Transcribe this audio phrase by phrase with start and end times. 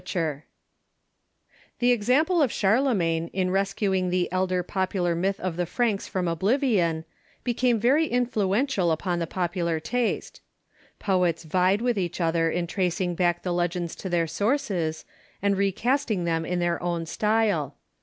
[0.01, 0.41] ]The
[1.91, 7.05] example of Charlemagne in rescuing the elder popular myth of the Franks from oblivion
[7.43, 10.41] became very influential upon the popular taste.
[10.97, 15.05] Poets vied with each other Literature tracing back the legends to their sources,
[15.39, 17.75] and re and Religion ^?.,.°,™,,' castmg them hi their own style.